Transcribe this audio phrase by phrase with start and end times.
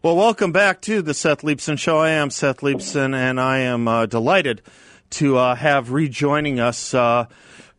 [0.00, 1.98] Well, welcome back to the Seth Leibsohn Show.
[1.98, 4.62] I am Seth Leibsohn, and I am uh, delighted
[5.10, 7.26] to uh, have rejoining us uh,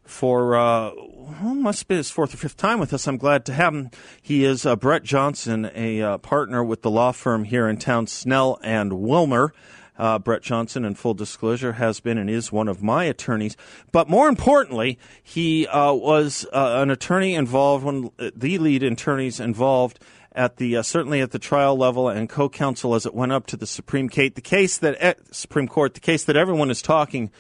[0.04, 3.08] for uh, well, must be his fourth or fifth time with us.
[3.08, 3.90] I'm glad to have him.
[4.22, 8.06] He is uh, Brett Johnson, a uh, partner with the law firm here in town,
[8.06, 9.54] Snell and Wilmer.
[9.98, 13.56] Uh, Brett Johnson, in full disclosure, has been and is one of my attorneys.
[13.94, 20.00] But more importantly, he uh, was uh, an attorney involved, one the lead attorneys involved
[20.34, 23.58] at the uh, certainly at the trial level and co-counsel as it went up to
[23.58, 24.36] the Supreme Court.
[24.36, 27.32] The case that eh, Supreme Court, the case that everyone is talking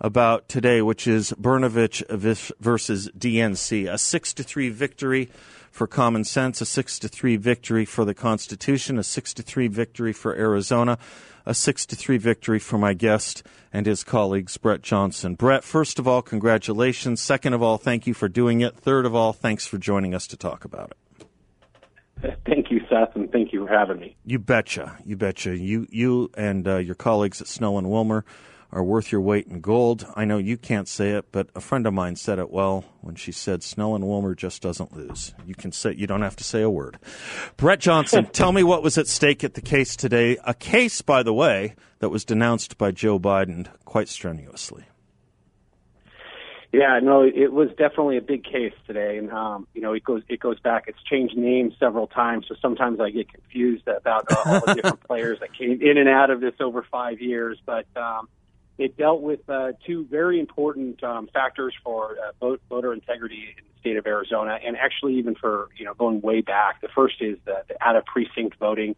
[0.00, 2.02] about today, which is Brnovich
[2.60, 5.30] versus DNC, a six to three victory
[5.70, 9.68] for common sense, a six to three victory for the Constitution, a six to three
[9.68, 10.98] victory for Arizona
[11.46, 13.42] a six to three victory for my guest
[13.72, 15.34] and his colleagues, Brett Johnson.
[15.34, 17.20] Brett, first of all, congratulations.
[17.20, 18.76] Second of all, thank you for doing it.
[18.76, 21.03] Third of all, thanks for joining us to talk about it.
[22.46, 24.16] Thank you, Seth, and thank you for having me.
[24.24, 24.96] You betcha.
[25.04, 25.56] You betcha.
[25.56, 28.24] You you and uh, your colleagues at Snell and Wilmer
[28.74, 30.06] are worth your weight in gold.
[30.16, 33.14] I know you can't say it, but a friend of mine said it well when
[33.14, 35.32] she said Snell and Wilmer just doesn't lose.
[35.46, 36.98] You can say you don't have to say a word.
[37.56, 40.38] Brett Johnson, tell me what was at stake at the case today.
[40.44, 44.84] A case, by the way, that was denounced by Joe Biden quite strenuously.
[46.74, 50.22] Yeah, no, it was definitely a big case today, and um, you know, it goes
[50.28, 50.86] it goes back.
[50.88, 55.00] It's changed names several times, so sometimes I get confused about uh, all the different
[55.06, 57.58] players that came in and out of this over five years.
[57.64, 58.28] But um,
[58.76, 63.64] it dealt with uh, two very important um, factors for uh, vote, voter integrity in
[63.72, 66.80] the state of Arizona, and actually even for you know going way back.
[66.80, 68.96] The first is the, the out of precinct voting,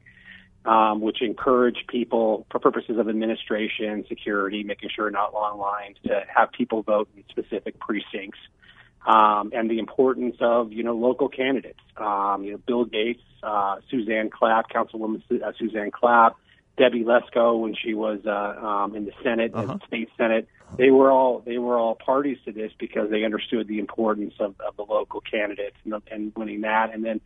[0.67, 6.25] um, which encourage people for purposes of administration, security, making sure not long lines to
[6.35, 8.39] have people vote in specific precincts,
[9.07, 11.81] um, and the importance of you know local candidates.
[11.97, 16.35] Um, you know Bill Gates, uh, Suzanne Klapp, Councilwoman uh, Suzanne Klapp
[16.77, 19.75] Debbie Lesko when she was uh, um, in the Senate, uh-huh.
[19.75, 20.49] the state Senate.
[20.77, 24.57] They were all they were all parties to this because they understood the importance of,
[24.61, 26.93] of the local candidates and, and winning that.
[26.93, 27.21] And then,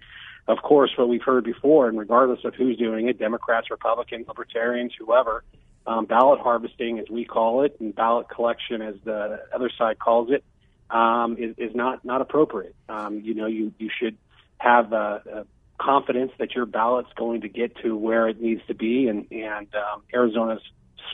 [0.49, 4.93] of course, what we've heard before, and regardless of who's doing it, Democrats, Republicans, Libertarians,
[4.99, 5.45] whoever,
[5.87, 10.31] um, ballot harvesting, as we call it, and ballot collection, as the other side calls
[10.31, 10.45] it,
[10.91, 12.75] um, is, is not not appropriate.
[12.89, 14.17] Um, you know, you you should
[14.59, 15.47] have a, a
[15.83, 19.69] confidence that your ballot's going to get to where it needs to be, and and
[19.75, 20.63] um, Arizona's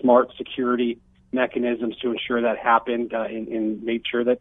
[0.01, 0.99] smart security
[1.33, 4.41] mechanisms to ensure that happened uh, and, and made sure that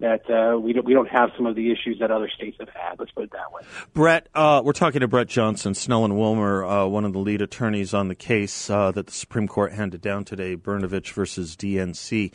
[0.00, 2.68] that uh, we don't we don't have some of the issues that other states have
[2.70, 2.98] had.
[2.98, 3.62] Let's put it that way.
[3.94, 7.42] Brett, uh, we're talking to Brett Johnson, Snell and Wilmer, uh, one of the lead
[7.42, 12.32] attorneys on the case uh, that the Supreme Court handed down today, Brnovich versus DNC.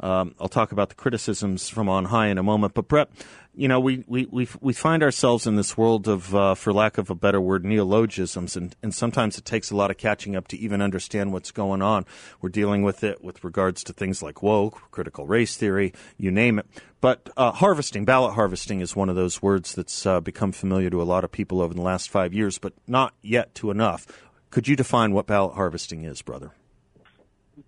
[0.00, 2.74] Um, I'll talk about the criticisms from on high in a moment.
[2.74, 3.08] But Brett,
[3.54, 4.26] you know, we, we,
[4.60, 8.54] we, find ourselves in this world of, uh, for lack of a better word, neologisms,
[8.54, 11.80] and, and sometimes it takes a lot of catching up to even understand what's going
[11.80, 12.04] on.
[12.42, 16.58] We're dealing with it with regards to things like woke, critical race theory, you name
[16.58, 16.66] it.
[17.00, 21.00] But uh, harvesting, ballot harvesting, is one of those words that's uh, become familiar to
[21.00, 24.06] a lot of people over the last five years, but not yet to enough.
[24.50, 26.52] Could you define what ballot harvesting is, brother?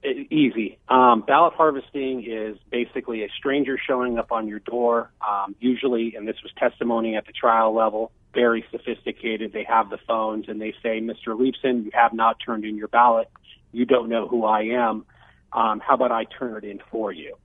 [0.04, 0.78] Easy.
[0.88, 6.28] Um, ballot harvesting is basically a stranger showing up on your door, um, usually, and
[6.28, 9.52] this was testimony at the trial level, very sophisticated.
[9.52, 11.28] They have the phones and they say, Mr.
[11.28, 13.28] Leibsohn, you have not turned in your ballot.
[13.72, 15.06] You don't know who I am.
[15.52, 17.36] Um, how about I turn it in for you?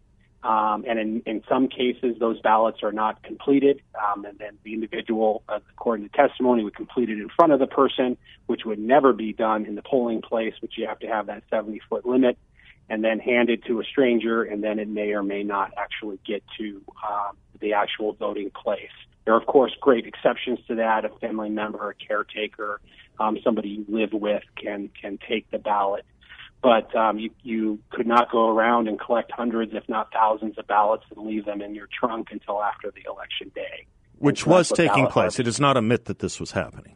[0.43, 4.73] Um, and in, in some cases, those ballots are not completed, um, and then the
[4.73, 8.17] individual, uh, according to testimony, would complete it in front of the person,
[8.47, 11.43] which would never be done in the polling place, which you have to have that
[11.49, 12.37] 70 foot limit,
[12.89, 16.19] and then hand it to a stranger, and then it may or may not actually
[16.25, 18.91] get to um, the actual voting place.
[19.23, 21.05] There are, of course, great exceptions to that.
[21.05, 22.81] A family member, a caretaker,
[23.17, 26.05] um, somebody you live with can can take the ballot
[26.63, 30.66] but um, you, you could not go around and collect hundreds, if not thousands, of
[30.66, 33.85] ballots and leave them in your trunk until after the election day.
[34.18, 35.38] Which was taking place.
[35.40, 36.96] It is not a myth that this was happening.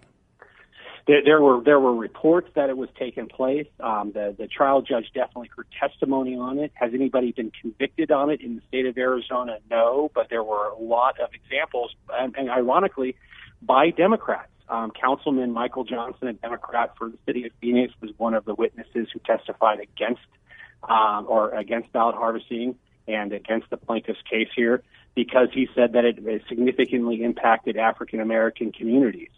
[1.07, 3.67] There, there were there were reports that it was taking place.
[3.81, 6.71] Um, the the trial judge definitely heard testimony on it.
[6.75, 9.57] Has anybody been convicted on it in the state of Arizona?
[9.69, 13.15] No, but there were a lot of examples, and, and ironically,
[13.61, 18.33] by Democrats um, Councilman Michael Johnson, a Democrat for the city of Phoenix, was one
[18.33, 20.21] of the witnesses who testified against
[20.83, 22.75] um, or against ballot harvesting
[23.07, 24.83] and against the plaintiff's case here
[25.15, 29.31] because he said that it, significantly impacted African American communities.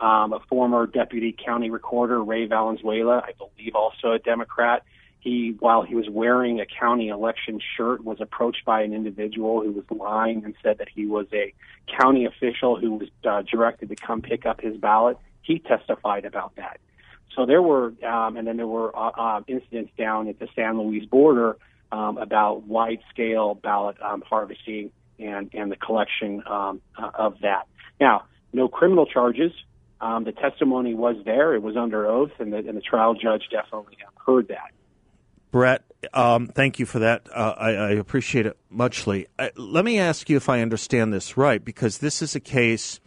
[0.00, 4.82] Um, a former deputy county recorder, Ray Valenzuela, I believe also a Democrat,
[5.20, 9.72] he, while he was wearing a county election shirt, was approached by an individual who
[9.72, 11.52] was lying and said that he was a
[11.98, 15.18] county official who was uh, directed to come pick up his ballot.
[15.42, 16.80] He testified about that.
[17.36, 20.78] So there were, um, and then there were uh, uh, incidents down at the San
[20.78, 21.56] Luis border
[21.92, 27.66] um, about wide-scale ballot um, harvesting and and the collection um, uh, of that.
[28.00, 29.52] Now, no criminal charges.
[30.00, 33.42] Um, the testimony was there; it was under oath, and the, and the trial judge
[33.50, 34.72] definitely heard that.
[35.50, 35.82] Brett,
[36.12, 37.28] um, thank you for that.
[37.34, 39.26] Uh, I, I, appreciate it muchly.
[39.38, 43.00] Uh, let me ask you if I understand this right, because this is a case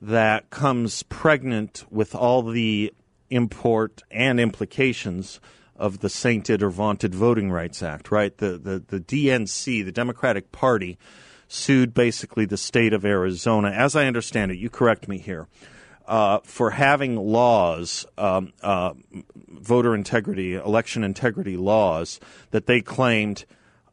[0.00, 2.92] that comes pregnant with all the
[3.30, 5.40] import and implications
[5.76, 8.36] of the sainted or vaunted Voting Rights Act, right?
[8.36, 10.98] The, the, the DNC, the Democratic Party,
[11.48, 15.46] sued basically the state of Arizona, as I understand it, you correct me here,
[16.06, 18.92] uh, for having laws, um, uh,
[19.48, 22.20] voter integrity, election integrity laws
[22.50, 23.44] that they claimed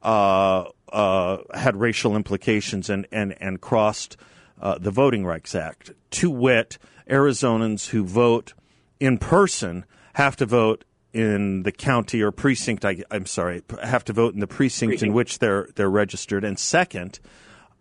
[0.01, 4.17] uh, uh had racial implications and, and, and crossed
[4.61, 5.91] uh, the Voting Rights Act.
[6.11, 6.77] To wit,
[7.09, 8.53] Arizonans who vote
[8.99, 12.85] in person have to vote in the county or precinct.
[12.85, 16.43] I, am sorry, have to vote in the precinct, precinct, in which they're they're registered.
[16.43, 17.19] And second,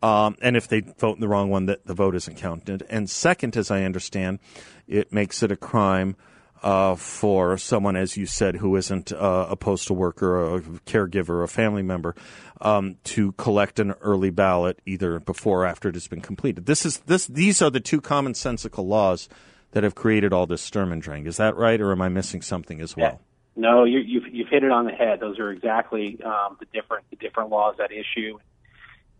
[0.03, 2.85] um, and if they vote in the wrong one, that the vote isn't counted.
[2.91, 4.41] And second, as I understand,
[4.89, 6.17] it makes it a crime
[6.63, 11.49] uh, for someone, as you said, who isn't uh, a postal worker, a caregiver, a
[11.49, 12.15] family member,
[12.61, 16.67] um, to collect an early ballot either before or after it has been completed.
[16.67, 17.27] This is this.
[17.27, 19.29] These are the two commonsensical laws
[19.73, 21.27] that have created all this Sturm and Drang.
[21.27, 23.21] Is that right, or am I missing something as well?
[23.57, 25.21] No, you, you've you've hit it on the head.
[25.21, 28.39] Those are exactly um, the different the different laws at issue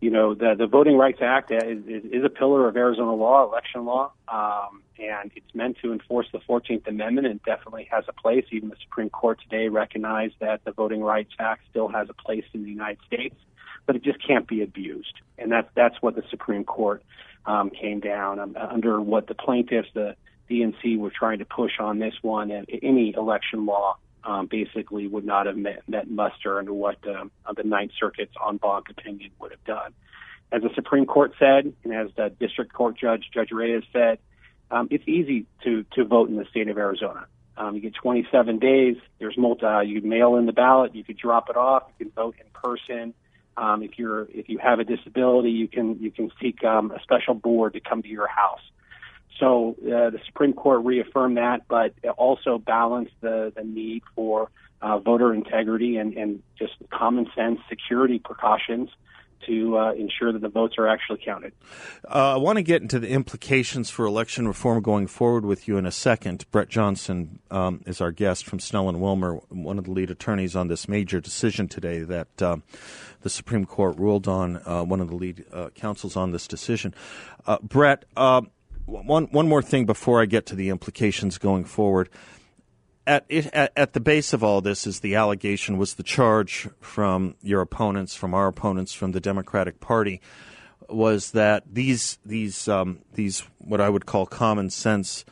[0.03, 3.47] you know, the, the Voting Rights Act is, is, is a pillar of Arizona law,
[3.47, 8.13] election law, um, and it's meant to enforce the 14th Amendment and definitely has a
[8.13, 8.43] place.
[8.51, 12.43] Even the Supreme Court today recognized that the Voting Rights Act still has a place
[12.53, 13.35] in the United States,
[13.85, 15.13] but it just can't be abused.
[15.37, 17.01] And that's, that's what the Supreme Court
[17.45, 20.17] um, came down um, under what the plaintiffs, the
[20.51, 25.25] DNC, were trying to push on this one and any election law um, basically would
[25.25, 29.51] not have met, met muster under what um, the Ninth Circuit's en banc opinion would
[29.51, 29.93] have done.
[30.51, 34.19] As the Supreme Court said, and as the District Court Judge Judge Rayes said,
[34.71, 37.25] um, it's easy to to vote in the state of Arizona.
[37.55, 38.97] Um, you get 27 days.
[39.19, 39.65] There's multi.
[39.65, 40.95] Uh, you mail in the ballot.
[40.95, 41.83] You could drop it off.
[41.99, 43.13] You can vote in person.
[43.55, 47.01] Um, if you're if you have a disability, you can you can seek um, a
[47.01, 48.61] special board to come to your house.
[49.39, 54.49] So uh, the Supreme Court reaffirmed that, but also balanced the, the need for
[54.81, 58.89] uh, voter integrity and, and just common sense security precautions
[59.47, 61.53] to uh, ensure that the votes are actually counted.
[62.07, 65.77] Uh, I want to get into the implications for election reform going forward with you
[65.77, 66.45] in a second.
[66.51, 70.55] Brett Johnson um, is our guest from Snell and Wilmer, one of the lead attorneys
[70.55, 72.57] on this major decision today that uh,
[73.21, 76.93] the Supreme Court ruled on, uh, one of the lead uh, counsels on this decision.
[77.45, 78.05] Uh, Brett,
[78.85, 82.09] one one more thing before I get to the implications going forward.
[83.05, 87.35] At, at, at the base of all this is the allegation was the charge from
[87.41, 90.21] your opponents, from our opponents, from the Democratic Party,
[90.87, 95.25] was that these these um, these what I would call common sense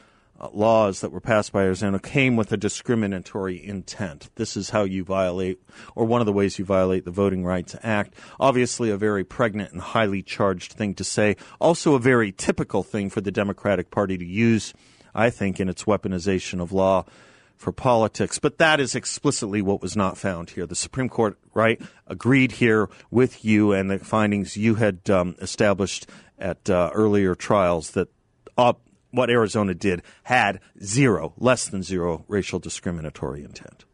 [0.52, 4.30] laws that were passed by Arizona came with a discriminatory intent.
[4.36, 5.62] This is how you violate,
[5.96, 8.16] or one of the ways you violate the Voting Rights Act.
[8.40, 11.36] Obviously, a very pregnant and highly charged thing to say.
[11.60, 14.74] Also, a very typical thing for the Democratic Party to use,
[15.14, 17.06] I think, in its weaponization of law
[17.56, 18.40] for politics.
[18.40, 20.66] But that is explicitly what was not found here.
[20.66, 26.10] The Supreme Court, right, agreed here with you and the findings you had um, established
[26.40, 28.08] at uh, earlier trials that.
[28.58, 28.74] Uh,
[29.12, 33.86] what Arizona did had zero, less than zero racial discriminatory intent.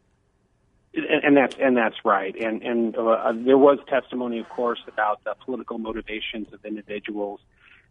[0.94, 2.34] And, and that's and that's right.
[2.34, 7.40] And and uh, there was testimony, of course, about the political motivations of individuals.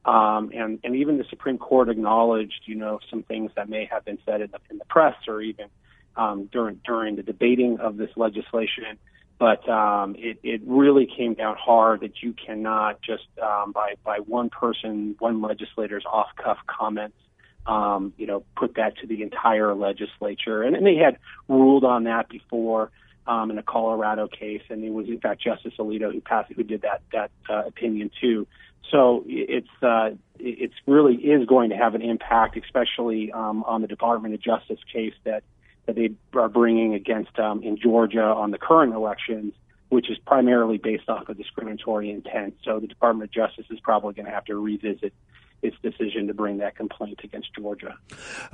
[0.06, 4.04] Um, and and even the Supreme Court acknowledged, you know, some things that may have
[4.06, 5.68] been said in the, in the press or even
[6.16, 8.98] um, during during the debating of this legislation
[9.40, 14.18] but um, it, it really came down hard that you cannot just um, by by
[14.20, 17.18] one person, one legislator's off cuff comments,
[17.68, 20.64] um, you know, put that to the entire legislature.
[20.64, 21.18] And, and they had
[21.48, 22.92] ruled on that before
[23.28, 26.64] um, in a Colorado case, and it was in fact Justice Alito who passed who
[26.64, 28.48] did that that uh, opinion too.
[28.92, 33.88] So it's uh, it's really is going to have an impact, especially um, on the
[33.88, 35.44] Department of Justice case that
[35.88, 39.54] that they are bringing against um, in Georgia on the current elections,
[39.90, 42.56] which is primarily based off of discriminatory intent.
[42.64, 45.14] So the Department of Justice is probably going to have to revisit
[45.64, 47.98] its decision to bring that complaint against Georgia.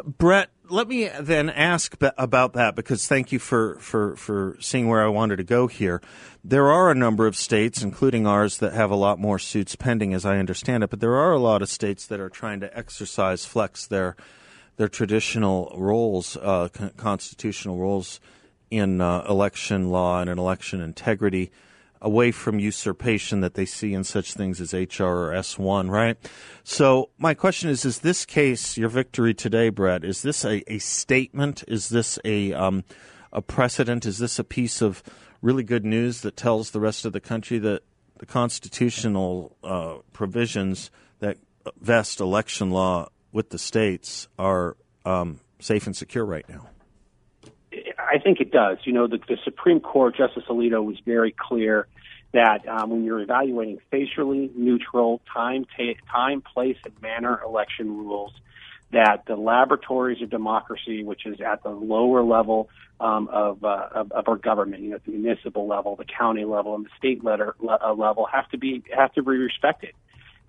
[0.06, 5.04] Brett, let me then ask about that because thank you for, for, for seeing where
[5.04, 6.02] I wanted to go here.
[6.46, 10.14] There are a number of states, including ours, that have a lot more suits pending,
[10.14, 12.78] as I understand it, but there are a lot of states that are trying to
[12.78, 14.16] exercise, flex their
[14.78, 18.20] their traditional roles, uh, con- constitutional roles
[18.70, 21.52] in uh, election law and in election integrity,
[22.02, 26.18] away from usurpation that they see in such things as HR or S1, right?
[26.64, 30.04] So my question is: Is this case your victory today, Brett?
[30.04, 31.64] Is this a, a statement?
[31.68, 32.84] Is this a um,
[33.32, 34.06] a precedent?
[34.06, 35.04] Is this a piece of
[35.42, 37.84] really good news that tells the rest of the country that
[38.18, 40.90] the constitutional uh, provisions
[41.20, 41.38] that
[41.80, 46.70] vest election law with the states are um, safe and secure right now?
[47.98, 48.78] I think it does.
[48.86, 51.88] You know, the, the Supreme Court, Justice Alito was very clear
[52.32, 58.32] that um, when you're evaluating facially neutral time, ta- time, place, and manner election rules,
[58.92, 64.12] that the laboratories of democracy, which is at the lower level um, of, uh, of,
[64.12, 67.56] of our government, you know, the municipal level, the county level, and the state letter,
[67.68, 69.94] uh, level, have to be have to be respected.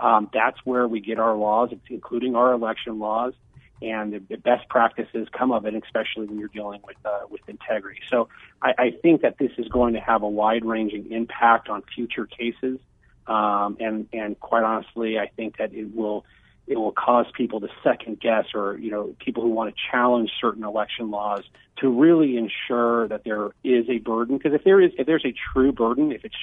[0.04, 3.32] Um, that's where we get our laws, including our election laws,
[3.80, 7.40] and the, the best practices come of it, especially when you're dealing with uh, with
[7.48, 8.00] integrity.
[8.10, 8.28] So
[8.60, 12.80] I, I think that this is going to have a wide-ranging impact on future cases,
[13.26, 16.26] um, and and quite honestly, I think that it will
[16.66, 20.30] it will cause people to second guess or you know people who want to challenge
[20.38, 21.44] certain election laws
[21.78, 25.34] to really ensure that there is a burden because if there is if there's a
[25.52, 26.36] true burden if it's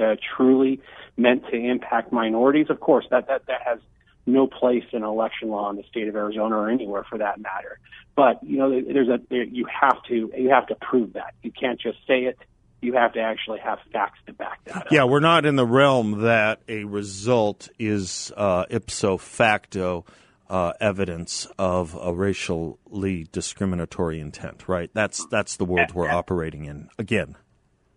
[0.00, 0.80] uh, truly
[1.16, 3.78] meant to impact minorities of course that that that has
[4.24, 7.78] no place in election law in the state of Arizona or anywhere for that matter
[8.14, 11.80] but you know there's a you have to you have to prove that you can't
[11.80, 12.38] just say it
[12.82, 14.86] you have to actually have facts to back that up.
[14.90, 20.04] Yeah, we're not in the realm that a result is uh, ipso facto
[20.50, 24.90] uh, evidence of a racially discriminatory intent, right?
[24.92, 27.36] That's that's the world we're operating in again.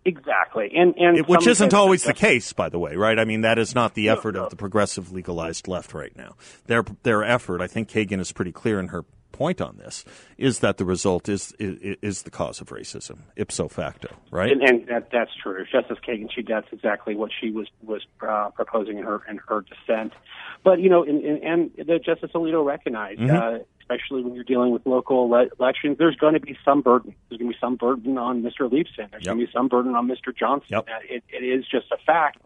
[0.06, 3.18] Exactly, and and which isn't always the case, by the way, right?
[3.18, 4.44] I mean, that is not the effort no, no.
[4.44, 6.36] of the progressive legalized left right now.
[6.66, 10.04] Their their effort, I think, Kagan is pretty clear in her point on this
[10.38, 14.52] is that the result is is, is the cause of racism ipso facto, right?
[14.52, 15.64] And, and that, that's true.
[15.70, 19.62] Justice Kagan, she that's exactly what she was was uh, proposing in her in her
[19.62, 20.12] dissent.
[20.62, 23.36] But you know, in, in, and the Justice Alito recognized, mm-hmm.
[23.36, 23.58] uh,
[23.88, 27.14] especially when you're dealing with local ele- elections, there's going to be some burden.
[27.28, 28.70] There's going to be some burden on Mr.
[28.70, 29.10] Leibsohn.
[29.10, 29.24] There's yep.
[29.24, 30.36] going to be some burden on Mr.
[30.36, 30.68] Johnson.
[30.70, 30.88] Yep.
[31.08, 32.38] It, it is just a fact.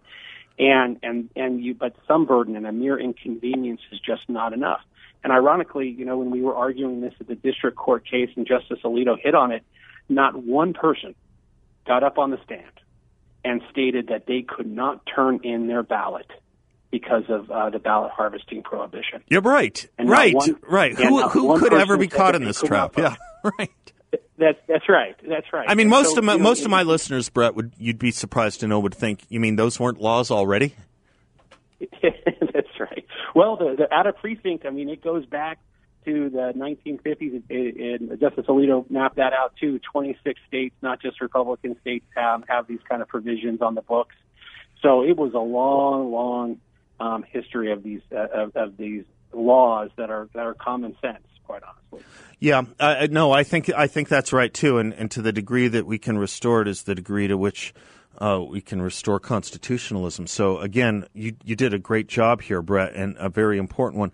[0.58, 4.80] And and and you, but some burden and a mere inconvenience is just not enough.
[5.24, 8.46] And ironically, you know, when we were arguing this at the district court case and
[8.46, 9.62] Justice Alito hit on it,
[10.08, 11.14] not one person
[11.86, 12.64] got up on the stand
[13.42, 16.30] and stated that they could not turn in their ballot
[16.90, 19.22] because of uh, the ballot harvesting prohibition.
[19.28, 19.88] You're right.
[19.98, 20.34] And right.
[20.34, 20.94] One, right.
[20.94, 22.96] Who, who could ever be caught in this trap?
[22.96, 23.16] Yeah.
[23.58, 23.70] Right.
[24.36, 25.16] That's that's right.
[25.26, 25.64] That's right.
[25.66, 28.10] I mean, most so, of my know, most of my listeners, Brett, would you'd be
[28.10, 30.74] surprised to know would think you mean those weren't laws already?
[32.02, 33.06] That's right.
[33.34, 35.58] Well, the, the out of precinct, I mean, it goes back
[36.04, 39.78] to the 1950s, and Justice Alito mapped that out too.
[39.92, 44.16] 26 states, not just Republican states, have have these kind of provisions on the books.
[44.82, 46.60] So it was a long, long
[47.00, 51.26] um, history of these uh, of, of these laws that are that are common sense,
[51.44, 52.06] quite honestly.
[52.38, 52.62] Yeah,
[53.10, 55.98] no, I think I think that's right too, and, and to the degree that we
[55.98, 57.74] can restore it is the degree to which
[58.18, 60.26] uh, we can restore constitutionalism.
[60.26, 64.12] So again, you you did a great job here, Brett, and a very important one,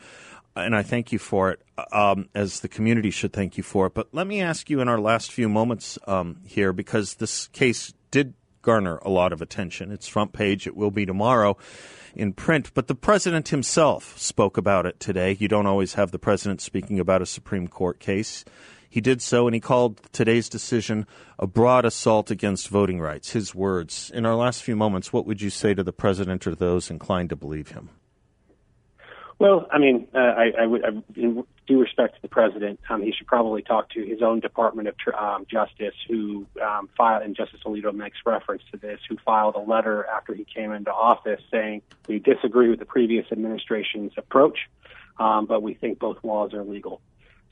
[0.55, 1.61] and I thank you for it.
[1.93, 3.95] Um, as the community should thank you for it.
[3.95, 7.93] But let me ask you in our last few moments um, here, because this case
[8.11, 8.33] did
[8.67, 9.93] garner a lot of attention.
[9.93, 10.67] It's front page.
[10.67, 11.57] It will be tomorrow
[12.17, 12.75] in print.
[12.75, 15.37] But the president himself spoke about it today.
[15.39, 18.45] You don't always have the president speaking about a Supreme Court case.
[18.91, 21.07] He did so, and he called today's decision
[21.39, 23.31] a broad assault against voting rights.
[23.31, 24.11] His words.
[24.13, 27.29] In our last few moments, what would you say to the president or those inclined
[27.31, 27.91] to believe him?
[29.39, 30.91] Well, I mean, uh, I, I would, I,
[31.67, 34.95] due respect to the president, um, he should probably talk to his own Department of
[35.19, 39.61] um, Justice, who um, filed, and Justice Alito makes reference to this, who filed a
[39.61, 44.59] letter after he came into office saying we disagree with the previous administration's approach,
[45.19, 47.01] um, but we think both laws are legal.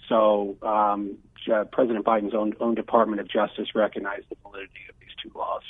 [0.08, 1.18] So um,
[1.52, 5.62] uh, President Biden's own, own Department of Justice recognized the validity of these two laws.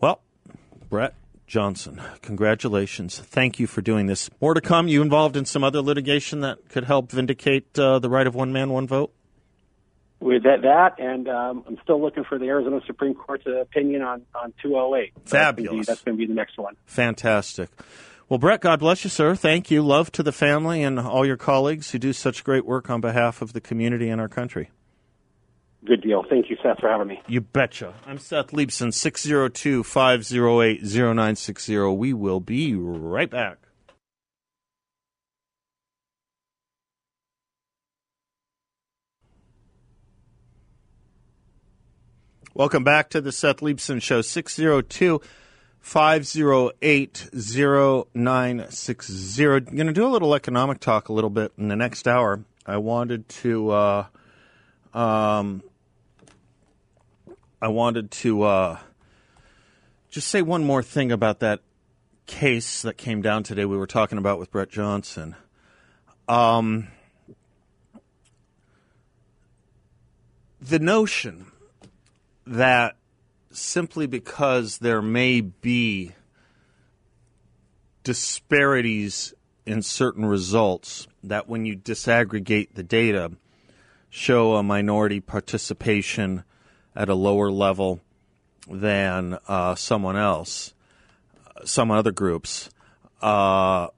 [0.00, 0.20] Well,
[0.90, 1.14] Brett
[1.46, 3.18] Johnson, congratulations.
[3.18, 4.30] Thank you for doing this.
[4.40, 4.88] More to come.
[4.88, 8.52] You involved in some other litigation that could help vindicate uh, the right of one
[8.52, 9.12] man, one vote?
[10.20, 14.22] With that, that and um, I'm still looking for the Arizona Supreme Court's opinion on,
[14.34, 15.12] on 208.
[15.26, 15.86] Fabulous.
[15.86, 16.76] That's going to be the next one.
[16.86, 17.68] Fantastic.
[18.28, 19.34] Well, Brett, God bless you, sir.
[19.34, 19.82] Thank you.
[19.82, 23.42] Love to the family and all your colleagues who do such great work on behalf
[23.42, 24.70] of the community and our country.
[25.84, 26.24] Good deal.
[26.28, 27.20] Thank you, Seth, for having me.
[27.26, 27.92] You betcha.
[28.06, 31.78] I'm Seth Leibsohn, 602 508 0960.
[31.78, 33.58] We will be right back.
[42.54, 45.20] Welcome back to the Seth Leibsohn Show, 602
[45.80, 49.44] 508 0960.
[49.44, 52.42] I'm going to do a little economic talk a little bit in the next hour.
[52.64, 53.70] I wanted to.
[53.70, 54.06] Uh,
[54.94, 55.62] um,
[57.64, 58.78] I wanted to uh,
[60.10, 61.60] just say one more thing about that
[62.26, 63.64] case that came down today.
[63.64, 65.34] We were talking about with Brett Johnson.
[66.28, 66.88] Um,
[70.60, 71.46] the notion
[72.46, 72.96] that
[73.50, 76.12] simply because there may be
[78.02, 79.32] disparities
[79.64, 83.32] in certain results, that when you disaggregate the data,
[84.10, 86.44] show a minority participation
[86.94, 88.00] at a lower level
[88.68, 90.74] than uh, someone else,
[91.64, 92.70] some other groups.
[93.20, 93.88] Uh,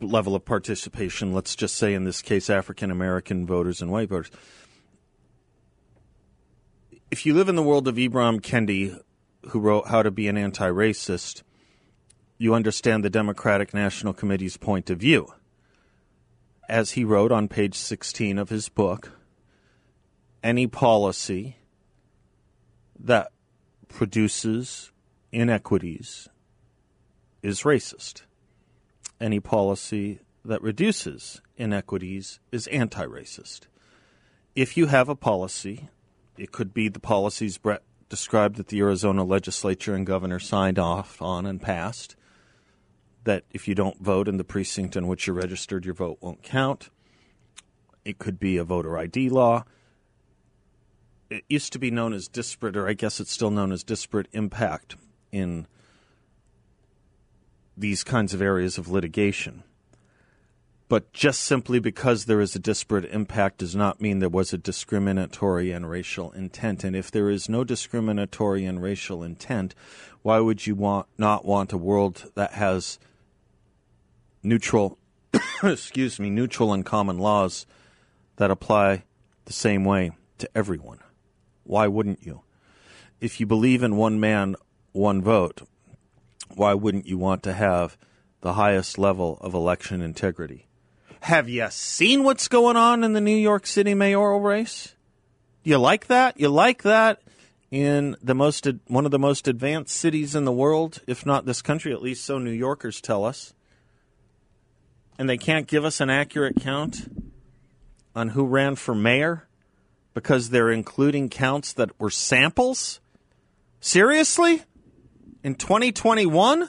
[0.00, 4.30] level of participation, let's just say in this case, African American voters and white voters
[7.12, 8.98] if you live in the world of Ibram Kendi,
[9.50, 11.42] who wrote How to Be an Anti Racist,
[12.38, 15.28] you understand the Democratic National Committee's point of view.
[16.70, 19.12] As he wrote on page 16 of his book,
[20.42, 21.58] any policy
[23.02, 23.32] that
[23.88, 24.90] produces
[25.30, 26.28] inequities
[27.42, 28.22] is racist.
[29.20, 33.66] Any policy that reduces inequities is anti racist.
[34.54, 35.88] If you have a policy
[36.36, 41.20] it could be the policies Brett described that the Arizona legislature and governor signed off
[41.20, 42.16] on and passed.
[43.24, 46.42] That if you don't vote in the precinct in which you're registered, your vote won't
[46.42, 46.90] count.
[48.04, 49.64] It could be a voter ID law.
[51.32, 54.28] It used to be known as disparate, or I guess it's still known as disparate
[54.32, 54.96] impact
[55.30, 55.66] in
[57.74, 59.62] these kinds of areas of litigation.
[60.88, 64.58] But just simply because there is a disparate impact does not mean there was a
[64.58, 66.84] discriminatory and racial intent.
[66.84, 69.74] And if there is no discriminatory and racial intent,
[70.20, 72.98] why would you want not want a world that has
[74.42, 74.98] neutral
[75.62, 77.64] excuse me, neutral and common laws
[78.36, 79.04] that apply
[79.46, 80.98] the same way to everyone?
[81.72, 82.42] Why wouldn't you?
[83.18, 84.56] If you believe in one man,
[84.92, 85.62] one vote,
[86.54, 87.96] why wouldn't you want to have
[88.42, 90.66] the highest level of election integrity?
[91.20, 94.94] Have you seen what's going on in the New York City mayoral race?
[95.62, 96.38] You like that?
[96.38, 97.22] You like that
[97.70, 101.62] in the most one of the most advanced cities in the world, if not this
[101.62, 103.54] country, at least so New Yorkers tell us.
[105.18, 107.10] And they can't give us an accurate count
[108.14, 109.48] on who ran for mayor
[110.14, 113.00] because they're including counts that were samples?
[113.80, 114.62] Seriously?
[115.42, 116.68] In 2021?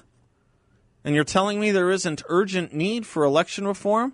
[1.04, 4.14] And you're telling me there isn't urgent need for election reform?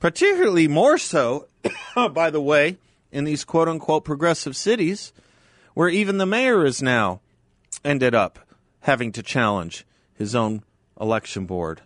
[0.00, 1.46] particularly more so,
[1.94, 2.78] by the way,
[3.12, 5.12] in these quote unquote progressive cities
[5.74, 7.20] where even the mayor is now
[7.84, 8.40] ended up
[8.80, 10.64] having to challenge his own
[11.00, 11.82] election board.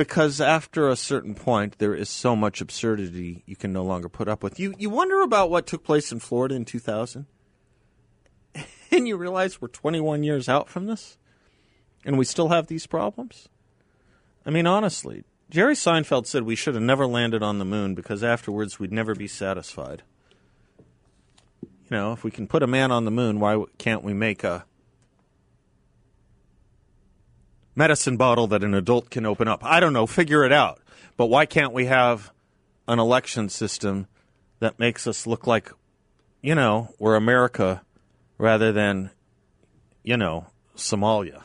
[0.00, 4.28] Because after a certain point, there is so much absurdity you can no longer put
[4.28, 4.58] up with.
[4.58, 7.26] You, you wonder about what took place in Florida in 2000,
[8.90, 11.18] and you realize we're 21 years out from this,
[12.02, 13.50] and we still have these problems?
[14.46, 18.24] I mean, honestly, Jerry Seinfeld said we should have never landed on the moon because
[18.24, 20.02] afterwards we'd never be satisfied.
[21.60, 24.44] You know, if we can put a man on the moon, why can't we make
[24.44, 24.64] a
[27.74, 29.64] medicine bottle that an adult can open up?
[29.64, 30.80] I don't know, figure it out.
[31.16, 32.32] But why can't we have
[32.88, 34.06] an election system
[34.58, 35.70] that makes us look like,
[36.40, 37.82] you know, we're America
[38.38, 39.10] rather than,
[40.02, 41.42] you know, Somalia?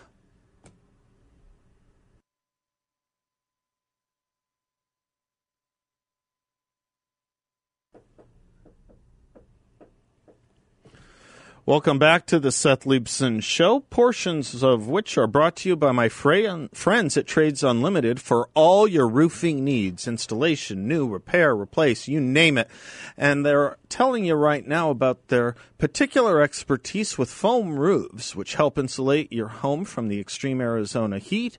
[11.68, 15.94] Welcome back to the Seth Leibsohn Show, portions of which are brought to you by
[15.94, 22.22] my friends at Trades Unlimited for all your roofing needs installation, new, repair, replace, you
[22.22, 22.70] name it.
[23.18, 28.78] And they're telling you right now about their particular expertise with foam roofs, which help
[28.78, 31.58] insulate your home from the extreme Arizona heat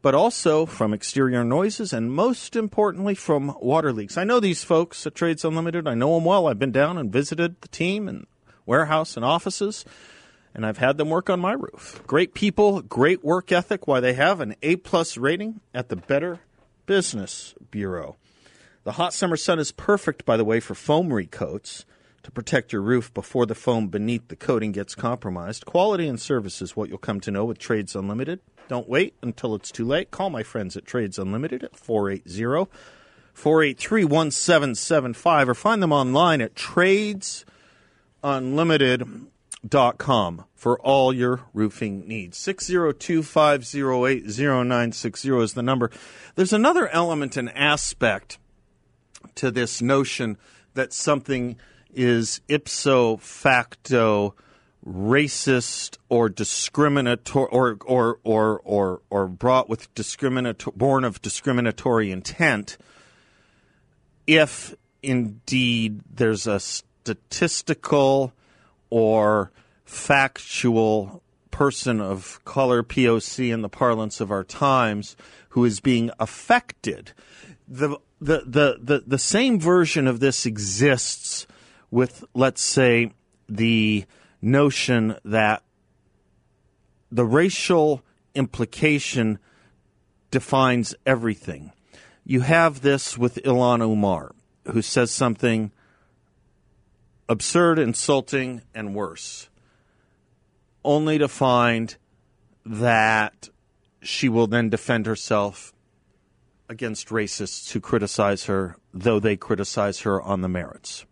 [0.00, 4.16] but also from exterior noises and most importantly from water leaks.
[4.16, 5.88] I know these folks at Trades Unlimited.
[5.88, 6.46] I know them well.
[6.46, 8.24] I've been down and visited the team and
[8.68, 9.84] warehouse and offices,
[10.54, 12.02] and I've had them work on my roof.
[12.06, 13.88] Great people, great work ethic.
[13.88, 16.40] Why they have an A plus rating at the Better
[16.86, 18.16] Business Bureau.
[18.84, 21.84] The hot summer sun is perfect, by the way, for foam recoats
[22.22, 25.64] to protect your roof before the foam beneath the coating gets compromised.
[25.66, 28.40] Quality and service is what you'll come to know with Trades Unlimited.
[28.68, 30.10] Don't wait until it's too late.
[30.10, 32.70] Call my friends at Trades Unlimited at 480
[33.32, 37.46] 483 1775 or find them online at trades
[38.22, 42.38] unlimited.com for all your roofing needs.
[42.38, 45.90] 602 508 0960 is the number.
[46.34, 48.38] There's another element and aspect
[49.36, 50.38] to this notion
[50.74, 51.56] that something
[51.94, 54.34] is ipso facto
[54.86, 62.78] racist or discriminatory or or or or, or brought with discriminatory born of discriminatory intent
[64.26, 66.60] if indeed there's a
[67.08, 68.34] statistical
[68.90, 69.50] or
[69.84, 75.16] factual person of color POC in the parlance of our times
[75.50, 77.12] who is being affected
[77.66, 81.46] the the the the, the same version of this exists
[81.90, 83.12] with let's say
[83.48, 84.04] the
[84.42, 85.62] notion that
[87.10, 88.02] the racial
[88.34, 89.38] implication
[90.30, 91.72] defines everything.
[92.24, 94.34] You have this with Ilhan Omar,
[94.70, 95.72] who says something
[97.28, 99.48] absurd, insulting, and worse,
[100.84, 101.96] only to find
[102.64, 103.48] that
[104.00, 105.72] she will then defend herself
[106.68, 111.04] against racists who criticize her, though they criticize her on the merits,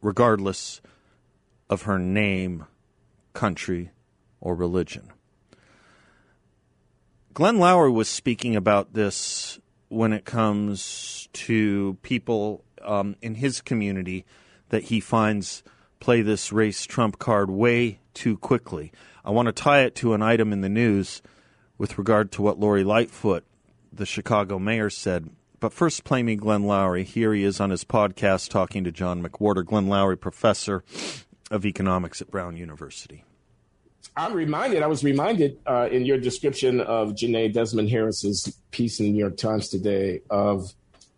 [0.00, 0.80] regardless
[1.70, 2.66] of her name,
[3.32, 3.90] country,
[4.40, 5.10] or religion.
[7.32, 14.26] Glenn Loury was speaking about this when it comes to people um, in his community
[14.72, 15.62] that he finds
[16.00, 18.90] play this race trump card way too quickly.
[19.24, 21.22] I want to tie it to an item in the news
[21.76, 23.44] with regard to what Lori Lightfoot,
[23.92, 25.28] the Chicago mayor, said.
[25.60, 27.04] But first, play me Glenn Loury.
[27.04, 29.64] Here he is on his podcast talking to John McWhorter.
[29.64, 30.82] Glenn Loury, professor
[31.50, 33.24] of economics at Brown University.
[34.16, 39.06] I'm reminded, I was reminded uh, in your description of Jenée Desmond Harris's piece in
[39.06, 40.74] the New York Times today of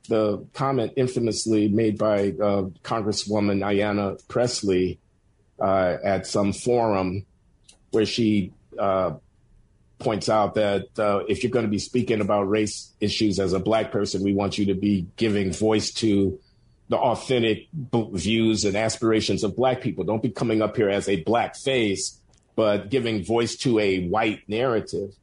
[0.08, 4.98] the comment infamously made by uh, Congresswoman Ayanna Pressley
[5.60, 7.24] uh, at some forum
[7.90, 9.12] where she uh,
[9.98, 13.60] points out that uh, if you're going to be speaking about race issues as a
[13.60, 16.38] black person, we want you to be giving voice to
[16.88, 20.04] the authentic views and aspirations of black people.
[20.04, 22.20] Don't be coming up here as a black face,
[22.56, 25.14] but giving voice to a white narrative.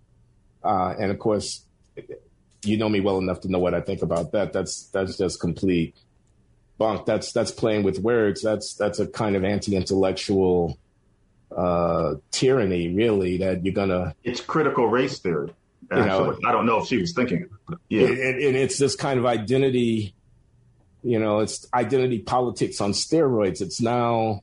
[0.63, 1.63] Uh, and of course,
[2.63, 4.53] you know me well enough to know what I think about that.
[4.53, 5.95] That's that's just complete
[6.77, 7.05] bunk.
[7.05, 8.41] That's that's playing with words.
[8.41, 10.77] That's that's a kind of anti-intellectual
[11.55, 13.37] uh, tyranny, really.
[13.37, 14.15] That you're gonna.
[14.23, 15.53] It's critical race theory.
[15.91, 16.03] Actually.
[16.03, 17.77] You know, I don't know if she was thinking it.
[17.89, 20.13] Yeah, and, and it's this kind of identity
[21.03, 23.61] you know, it's identity politics on steroids.
[23.61, 24.41] It's now,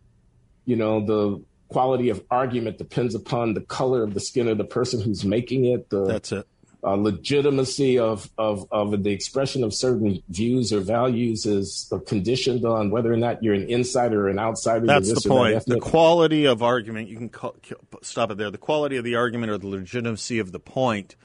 [0.64, 4.64] you know, the quality of argument depends upon the color of the skin of the
[4.64, 5.88] person who's making it.
[5.90, 6.46] The, That's it.
[6.84, 12.90] Uh, legitimacy of, of, of the expression of certain views or values is conditioned on
[12.90, 14.86] whether or not you're an insider or an outsider.
[14.86, 15.66] That's the point.
[15.66, 17.56] The quality of argument, you can call,
[18.02, 18.52] stop it there.
[18.52, 21.16] The quality of the argument or the legitimacy of the point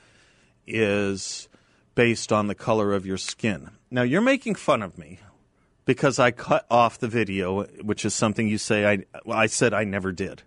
[0.66, 1.48] is
[1.94, 3.70] based on the color of your skin.
[3.92, 5.20] Now, you're making fun of me
[5.86, 9.84] because I cut off the video, which is something you say I, I said I
[9.84, 10.42] never did.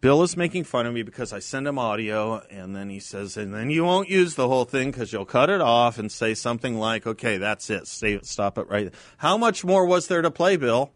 [0.00, 3.36] Bill is making fun of me because I send him audio, and then he says,
[3.36, 6.32] and then you won't use the whole thing because you'll cut it off and say
[6.32, 7.86] something like, okay, that's it.
[7.86, 8.94] Stop it right.
[9.18, 10.92] How much more was there to play, Bill?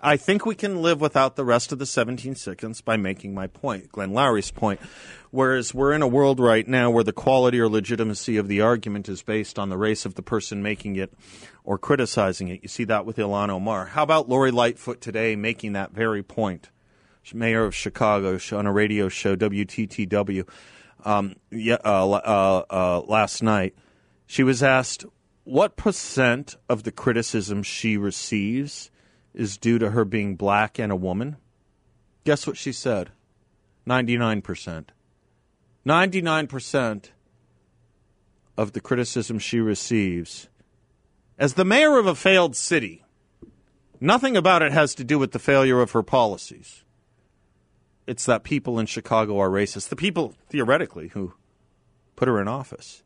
[0.00, 3.46] I think we can live without the rest of the 17 seconds by making my
[3.46, 4.80] point, Glenn Loury's point.
[5.30, 9.08] Whereas we're in a world right now where the quality or legitimacy of the argument
[9.08, 11.12] is based on the race of the person making it
[11.64, 12.60] or criticizing it.
[12.62, 13.86] You see that with Ilhan Omar.
[13.86, 16.70] How about Lori Lightfoot today making that very point?
[17.34, 20.48] Mayor of Chicago on a radio show, WTTW,
[21.04, 23.74] um, yeah, uh, uh, uh, last night.
[24.26, 25.04] She was asked
[25.44, 28.90] what percent of the criticism she receives
[29.36, 31.36] is due to her being black and a woman?
[32.24, 33.10] Guess what she said?
[33.86, 34.86] 99%.
[35.86, 37.04] 99%
[38.56, 40.48] of the criticism she receives
[41.38, 43.04] as the mayor of a failed city.
[44.00, 46.82] Nothing about it has to do with the failure of her policies.
[48.06, 49.88] It's that people in Chicago are racist.
[49.88, 51.34] The people, theoretically, who
[52.14, 53.02] put her in office.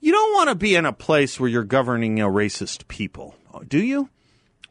[0.00, 3.34] You don't want to be in a place where you're governing a racist people,
[3.66, 4.10] do you?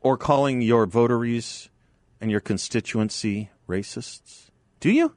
[0.08, 1.68] or calling your votaries
[2.22, 4.50] and your constituency racists?
[4.80, 5.17] Do you?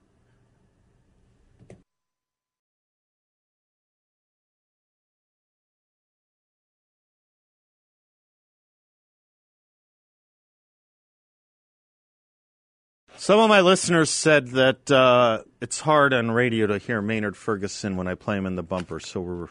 [13.20, 17.98] Some of my listeners said that uh, it's hard on radio to hear Maynard Ferguson
[17.98, 19.48] when I play him in the bumper, so we're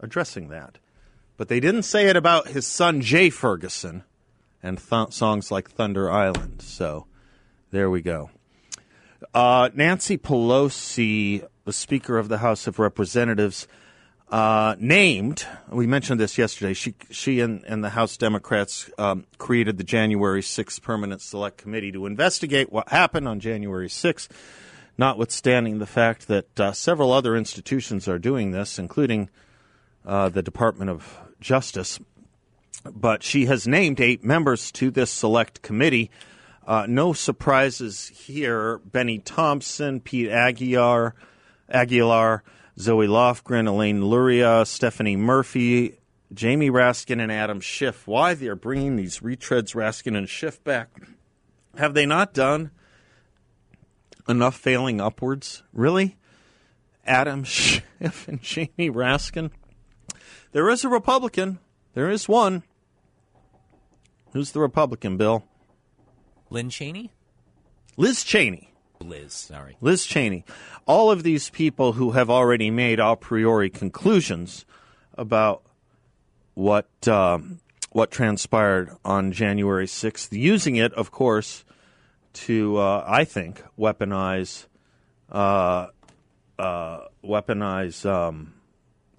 [0.00, 0.78] addressing that.
[1.36, 4.02] But they didn't say it about his son, Jay Ferguson
[4.60, 6.62] and th- songs like Thunder Island.
[6.62, 7.06] So
[7.70, 8.30] there we go.
[9.32, 13.68] Uh, Nancy Pelosi, the Speaker of the House of Representatives,
[14.30, 15.46] uh, named.
[15.68, 16.74] We mentioned this yesterday.
[16.74, 21.92] She she and, and the House Democrats um, created the January 6th Permanent Select Committee
[21.92, 24.28] to investigate what happened on January 6th.
[24.96, 29.28] Notwithstanding the fact that uh, several other institutions are doing this, including
[30.06, 31.98] uh, the Department of Justice,
[32.84, 36.10] but she has named eight members to this select committee.
[36.66, 38.78] Uh, no surprises here.
[38.78, 41.14] Bennie Thompson, Pete Aguilar,
[41.68, 42.42] Aguilar,
[42.78, 45.98] Zoe Lofgren, Elaine Luria, Stephanie Murphy,
[46.32, 48.06] Jamie Raskin, and Adam Schiff.
[48.06, 50.88] Why they are bringing these retreads, Raskin and Schiff, back?
[51.76, 52.70] Have they not done
[54.28, 55.62] enough failing upwards?
[55.72, 56.16] Really?
[57.06, 59.50] Adam Schiff and Jamie Raskin?
[60.52, 61.58] There is a Republican.
[61.94, 62.64] There is one.
[64.32, 65.44] Who's the Republican, Bill?
[66.50, 67.12] Lynn Cheney?
[67.96, 68.73] Liz Cheney.
[69.04, 69.76] Liz, sorry.
[69.80, 70.44] Liz Cheney.
[70.86, 74.64] All of these people who have already made a priori conclusions
[75.16, 75.62] about
[76.54, 81.64] what um, what transpired on January 6th, using it, of course,
[82.32, 84.66] to, uh, I think, weaponize
[85.30, 85.88] uh,
[86.58, 88.54] uh, weaponize um,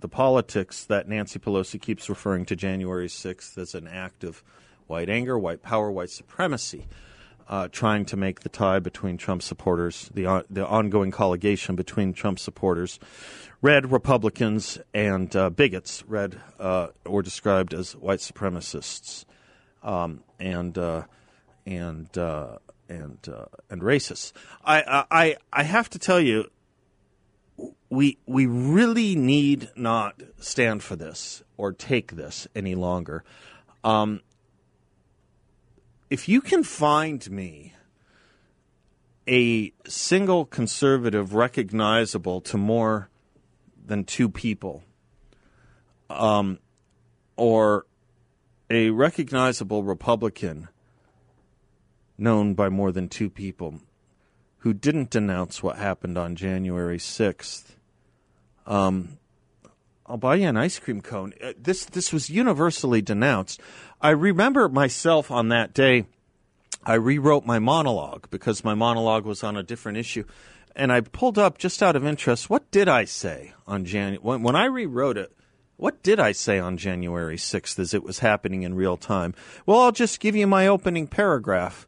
[0.01, 4.43] the politics that Nancy Pelosi keeps referring to January 6th as an act of
[4.87, 6.85] white anger, white power, white supremacy
[7.47, 12.13] uh, trying to make the tie between Trump supporters, the uh, the ongoing colligation between
[12.13, 12.99] Trump supporters,
[13.61, 19.25] red Republicans and uh, bigots, red uh, or described as white supremacists,
[19.83, 21.03] um, and uh,
[21.65, 22.57] and uh,
[22.89, 23.17] and
[23.69, 24.31] and racists.
[24.63, 26.49] I, I I have to tell you.
[27.89, 33.23] We we really need not stand for this or take this any longer.
[33.83, 34.21] Um,
[36.09, 37.73] if you can find me
[39.27, 43.09] a single conservative recognizable to more
[43.85, 44.83] than two people,
[46.09, 46.59] um,
[47.35, 47.85] or
[48.69, 50.67] a recognizable Republican
[52.17, 53.79] known by more than two people
[54.59, 57.75] who didn't denounce what happened on January 6th,
[58.65, 59.17] um,
[60.07, 61.33] I'll buy you an ice cream cone.
[61.43, 63.59] Uh, this this was universally denounced.
[64.01, 66.05] I remember myself on that day.
[66.85, 70.23] I rewrote my monologue because my monologue was on a different issue,
[70.75, 72.49] and I pulled up just out of interest.
[72.49, 75.31] What did I say on January when, when I rewrote it?
[75.77, 79.33] What did I say on January sixth as it was happening in real time?
[79.65, 81.87] Well, I'll just give you my opening paragraph.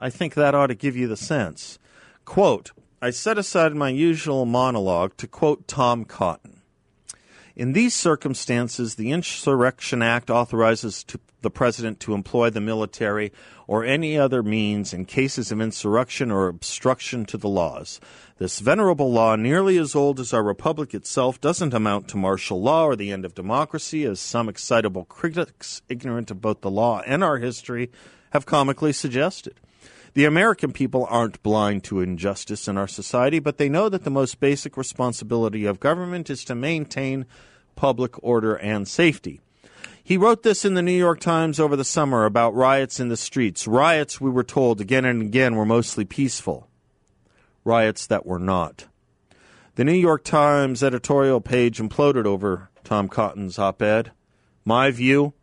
[0.00, 1.80] I think that ought to give you the sense.
[2.24, 2.70] Quote:
[3.02, 6.55] I set aside my usual monologue to quote Tom Cotton.
[7.56, 13.32] In these circumstances, the Insurrection Act authorizes to the president to employ the military
[13.66, 17.98] or any other means in cases of insurrection or obstruction to the laws.
[18.36, 22.84] This venerable law, nearly as old as our republic itself, doesn't amount to martial law
[22.84, 27.24] or the end of democracy, as some excitable critics, ignorant of both the law and
[27.24, 27.90] our history,
[28.32, 29.54] have comically suggested.
[30.16, 34.08] The American people aren't blind to injustice in our society, but they know that the
[34.08, 37.26] most basic responsibility of government is to maintain
[37.74, 39.42] public order and safety.
[40.02, 43.16] He wrote this in the New York Times over the summer about riots in the
[43.18, 43.66] streets.
[43.68, 46.66] Riots, we were told again and again, were mostly peaceful.
[47.62, 48.86] Riots that were not.
[49.74, 54.12] The New York Times editorial page imploded over Tom Cotton's op ed.
[54.64, 55.34] My view,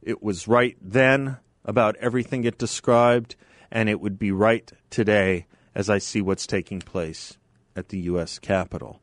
[0.00, 3.34] it was right then about everything it described,
[3.70, 7.36] and it would be right today as I see what's taking place
[7.74, 8.38] at the U.S.
[8.38, 9.00] Capitol.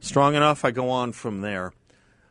[0.00, 1.72] Strong enough, I go on from there.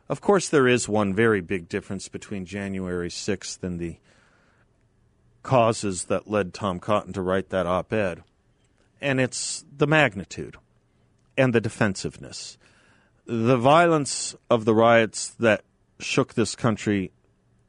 [0.08, 3.98] Of course, there is one very big difference between January 6th and the
[5.42, 8.22] causes that led Tom Cotton to write that op ed,
[9.00, 10.56] and it's the magnitude
[11.36, 12.58] and the defensiveness.
[13.26, 15.62] The violence of the riots that
[16.00, 17.12] shook this country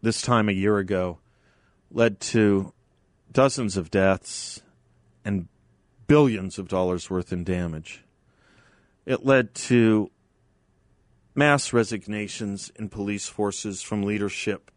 [0.01, 1.19] this time a year ago
[1.91, 2.73] led to
[3.31, 4.61] dozens of deaths
[5.23, 5.47] and
[6.07, 8.03] billions of dollars worth in damage.
[9.05, 10.11] It led to
[11.33, 14.71] mass resignations in police forces from leadership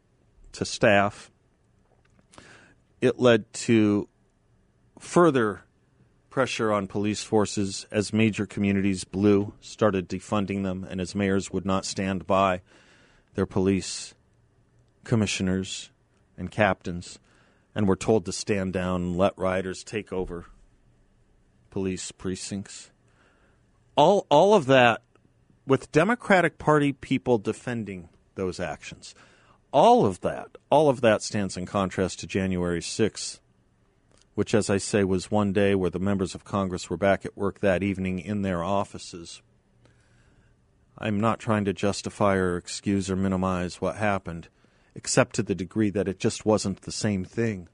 [0.52, 1.30] to staff.
[3.00, 4.08] It led to
[4.98, 5.62] further
[6.30, 11.66] pressure on police forces as major communities blew, started defunding them, and as mayors would
[11.66, 12.60] not stand by
[13.34, 14.14] their police
[15.04, 15.90] commissioners
[16.36, 17.18] and captains
[17.74, 20.46] and were told to stand down and let rioters take over
[21.70, 22.90] police precincts
[23.96, 25.02] all all of that
[25.66, 29.14] with Democratic Party people defending those actions.
[29.72, 33.40] all of that, all of that stands in contrast to January 6th,
[34.36, 37.36] which, as I say, was one day where the members of Congress were back at
[37.36, 39.42] work that evening in their offices.
[40.96, 44.48] I'm not trying to justify or excuse or minimize what happened,
[44.94, 47.68] except to the degree that it just wasn't the same thing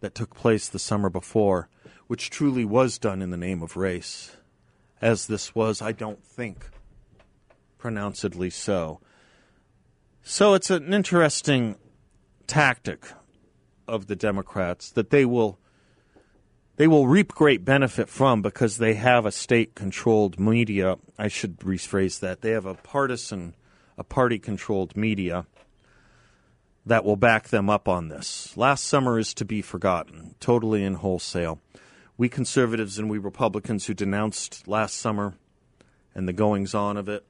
[0.00, 1.68] that took place the summer before,
[2.06, 4.36] which truly was done in the name of race.
[5.00, 6.68] As this was, I don't think,
[7.78, 9.00] pronouncedly so.
[10.22, 11.76] So it's an interesting
[12.46, 13.06] tactic
[13.86, 15.58] of the Democrats that they will
[16.76, 20.96] they will reap great benefit from because they have a state controlled media.
[21.18, 22.40] I should rephrase that.
[22.40, 23.54] They have a partisan,
[23.98, 25.44] a party controlled media
[26.90, 28.56] that will back them up on this.
[28.56, 31.60] Last summer is to be forgotten, totally and wholesale.
[32.16, 35.34] We conservatives and we Republicans who denounced last summer
[36.16, 37.24] and the goings on of it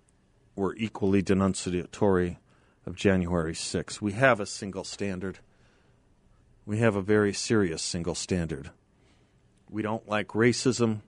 [0.56, 2.38] were equally denunciatory
[2.86, 4.00] of January 6.
[4.00, 5.40] We have a single standard.
[6.64, 8.70] We have a very serious single standard.
[9.68, 11.02] We don't like racism,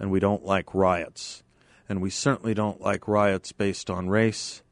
[0.00, 1.44] and we don't like riots.
[1.88, 4.62] And we certainly don't like riots based on race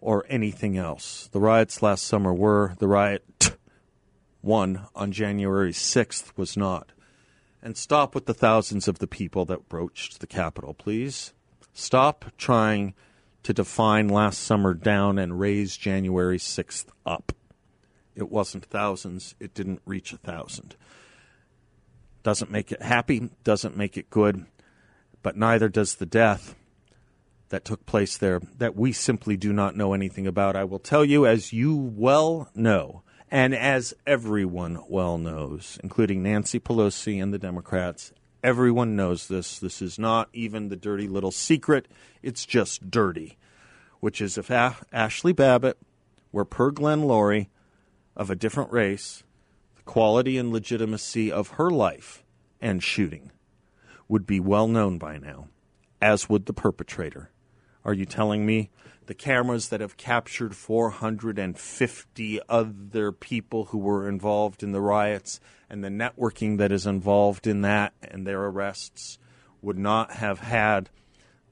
[0.00, 1.28] or anything else.
[1.32, 2.74] The riots last summer were.
[2.78, 3.24] The riot
[4.40, 6.92] one on January 6th was not.
[7.62, 11.34] And stop with the thousands of the people that broached the Capitol, please.
[11.74, 12.94] Stop trying
[13.42, 17.32] to define last summer down and raise January 6th up.
[18.14, 20.76] It wasn't thousands, it didn't reach a thousand.
[22.22, 24.46] Doesn't make it happy, doesn't make it good,
[25.22, 26.54] but neither does the death
[27.50, 30.56] that took place there that we simply do not know anything about.
[30.56, 36.58] I will tell you, as you well know, and as everyone well knows, including Nancy
[36.58, 39.58] Pelosi and the Democrats, everyone knows this.
[39.58, 41.86] This is not even the dirty little secret,
[42.22, 43.36] it's just dirty.
[44.00, 45.78] Which is if a- Ashli Babbitt
[46.32, 47.48] were per Glenn Loury
[48.16, 49.22] of a different race,
[49.76, 52.24] the quality and legitimacy of her life
[52.60, 53.30] and shooting
[54.08, 55.48] would be well known by now,
[56.00, 57.30] as would the perpetrator.
[57.84, 58.70] Are you telling me
[59.06, 65.82] the cameras that have captured 450 other people who were involved in the riots and
[65.82, 69.18] the networking that is involved in that and their arrests
[69.62, 70.90] would not have had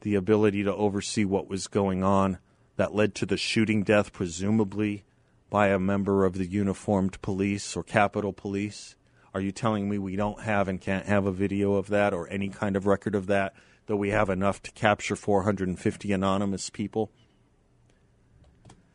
[0.03, 2.39] the ability to oversee what was going on
[2.77, 5.05] that led to the shooting death, presumably
[5.51, 8.95] by a member of the uniformed police or Capitol Police?
[9.35, 12.29] Are you telling me we don't have and can't have a video of that or
[12.29, 13.55] any kind of record of that,
[13.89, 17.11] though we have enough to capture 450 anonymous people?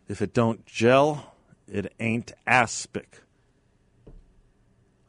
[0.07, 1.35] If it don't gel,
[1.67, 3.21] it ain't aspic.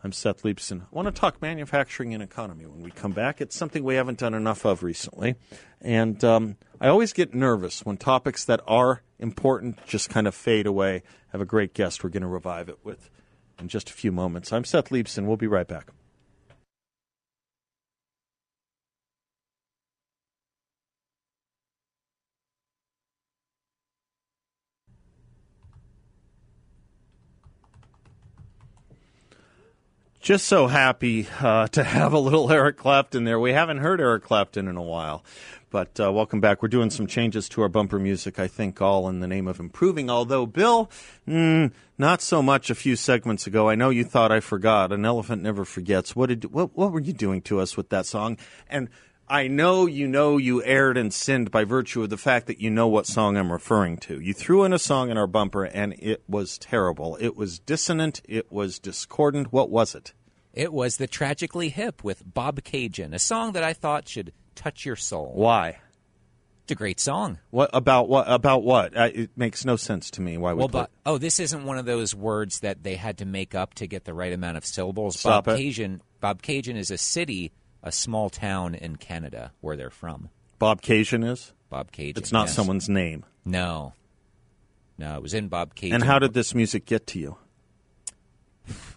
[0.02, 0.82] I'm Seth Leibsohn.
[0.82, 3.40] I want to talk manufacturing and economy when we come back.
[3.40, 5.36] It's something we haven't done enough of recently.
[5.80, 10.66] And um, I always get nervous when topics that are important just kind of fade
[10.66, 10.96] away.
[10.96, 11.00] I
[11.32, 13.10] have a great guest we're going to revive it with
[13.58, 14.52] in just a few moments.
[14.52, 15.26] I'm Seth Leibsohn.
[15.26, 15.88] We'll be right back.
[30.24, 33.38] Just so happy uh, to have a little Eric Clapton there.
[33.38, 35.22] We haven't heard Eric Clapton in a while.
[35.68, 36.62] But uh, welcome back.
[36.62, 39.60] We're doing some changes to our bumper music, I think, all in the name of
[39.60, 40.08] improving.
[40.08, 40.90] Although, Bill,
[41.28, 43.68] mm, not so much a few segments ago.
[43.68, 44.92] I know you thought I forgot.
[44.92, 46.16] An elephant never forgets.
[46.16, 48.38] What did what, what were you doing to us with that song?
[48.66, 48.88] And
[49.28, 52.70] I know you know you erred and sinned by virtue of the fact that you
[52.70, 54.20] know what song I'm referring to.
[54.20, 57.16] You threw in a song in our bumper and it was terrible.
[57.18, 58.20] It was dissonant.
[58.28, 59.50] It was discordant.
[59.52, 60.12] What was it?
[60.52, 64.84] It was the Tragically Hip with Bob Cajun, a song that I thought should touch
[64.84, 65.32] your soul.
[65.34, 65.78] Why?
[66.64, 67.38] It's a great song.
[67.50, 68.96] What about what about what?
[68.96, 70.38] Uh, it makes no sense to me.
[70.38, 73.26] Why would well, but, oh, this isn't one of those words that they had to
[73.26, 75.18] make up to get the right amount of syllables.
[75.18, 75.46] Stop
[76.22, 77.52] Bobcaygeon is a city
[77.84, 80.30] a small town in Canada where they're from.
[80.60, 81.52] Bobcaygeon is?
[81.70, 82.18] Bobcaygeon.
[82.18, 82.56] It's not yes.
[82.56, 83.24] someone's name.
[83.44, 83.92] No.
[84.98, 85.94] No, it was in Bobcaygeon.
[85.94, 87.36] And how did this music get to you?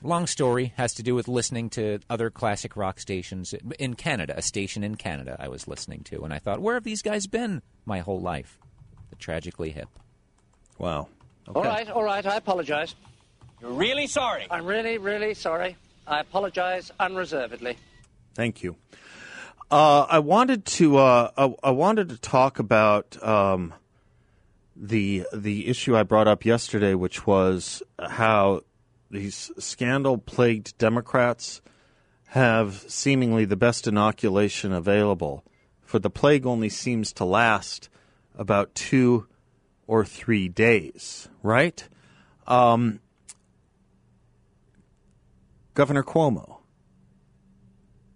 [0.02, 4.42] Long story has to do with listening to other classic rock stations in Canada, a
[4.42, 7.62] station in Canada I was listening to, and I thought, where have these guys been
[7.84, 8.58] my whole life?
[9.10, 9.90] The tragically hip.
[10.78, 11.10] Wow.
[11.50, 11.60] Okay.
[11.60, 12.96] All right, all right, I apologize.
[13.62, 14.48] You're really sorry.
[14.50, 15.76] I'm really, really sorry.
[16.06, 17.76] I apologize unreservedly.
[18.38, 18.76] Thank you.
[19.72, 23.74] Uh, I wanted to uh, I, I, wanted to talk about um,
[24.76, 28.62] the the issue I brought up yesterday, which was how
[29.10, 31.64] these scandal plagued Democrats
[32.28, 35.44] have seemingly the best inoculation available.
[35.82, 37.90] For the plague only seems to last
[38.38, 39.26] about two
[39.88, 41.90] or three days, right?
[42.46, 43.00] Um,
[45.74, 46.57] Governor Cuomo,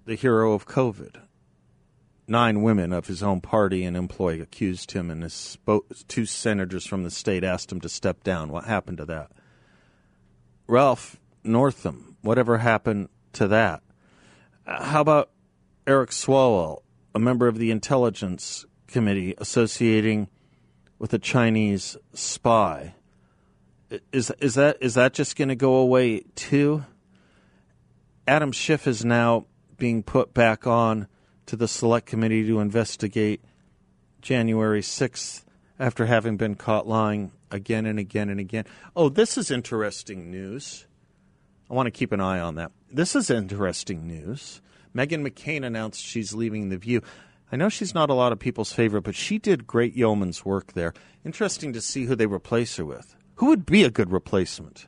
[0.06, 1.18] the hero of COVID,
[2.28, 5.58] nine women of his own party and employee accused him, and his
[6.08, 8.50] two senators from the state asked him to step down.
[8.50, 9.32] What happened to that?
[10.68, 13.84] Ralph Northam, whatever happened to that?
[14.66, 15.32] How about
[15.86, 16.84] Eric Swalwell,
[17.14, 20.30] a member of the Intelligence Committee associating
[21.00, 22.96] with a Chinese spy?
[24.14, 26.86] Is is that is that just going to go away too?
[28.28, 29.48] Adam Schiff is now
[29.82, 31.08] being put back on
[31.48, 33.42] to the select committee to investigate
[34.22, 35.44] January 6th
[35.80, 38.64] after having been caught lying again and again and again.
[38.96, 40.86] Oh, this is interesting news.
[41.68, 42.72] I want to keep an eye on that.
[42.92, 44.62] This is interesting news.
[44.96, 47.02] Meghan McCain announced she's leaving The View.
[47.52, 50.74] I know she's not a lot of people's favorite, but she did great yeoman's work
[50.74, 50.94] there.
[51.26, 53.16] Interesting to see who they replace her with.
[53.38, 54.86] Who would be a good replacement?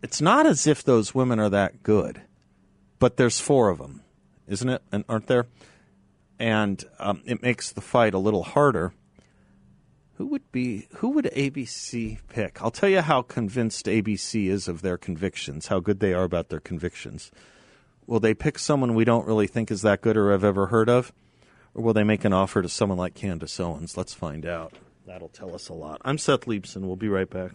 [0.00, 2.22] It's not as if those women are that good,
[3.04, 4.00] but there's four of them
[4.48, 4.82] isn't it?
[4.92, 5.46] And aren't there?
[6.38, 8.92] And um, it makes the fight a little harder.
[10.14, 10.86] Who would be?
[10.96, 12.62] Who would ABC pick?
[12.62, 16.48] I'll tell you how convinced ABC is of their convictions, how good they are about
[16.48, 17.32] their convictions.
[18.06, 20.88] Will they pick someone we don't really think is that good or have ever heard
[20.88, 21.12] of,
[21.74, 23.96] or will they make an offer to someone like Candace Owens?
[23.96, 24.74] Let's find out.
[25.06, 26.00] That'll tell us a lot.
[26.04, 26.82] I'm Seth Leibsohn.
[26.82, 27.52] We'll be right back.